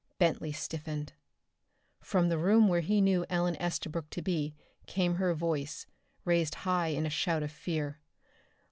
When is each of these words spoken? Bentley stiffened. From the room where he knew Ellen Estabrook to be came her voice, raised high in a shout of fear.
Bentley 0.17 0.51
stiffened. 0.51 1.13
From 1.99 2.29
the 2.29 2.39
room 2.39 2.67
where 2.67 2.81
he 2.81 3.01
knew 3.01 3.23
Ellen 3.29 3.55
Estabrook 3.61 4.09
to 4.09 4.23
be 4.23 4.55
came 4.87 5.17
her 5.17 5.35
voice, 5.35 5.85
raised 6.25 6.55
high 6.65 6.87
in 6.87 7.05
a 7.05 7.11
shout 7.11 7.43
of 7.43 7.51
fear. 7.51 7.99